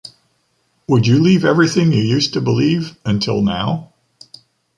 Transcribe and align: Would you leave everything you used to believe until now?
Would 0.87 1.05
you 1.05 1.19
leave 1.21 1.45
everything 1.45 1.91
you 1.93 2.01
used 2.01 2.33
to 2.33 2.41
believe 2.41 2.97
until 3.05 3.39
now? 3.43 3.93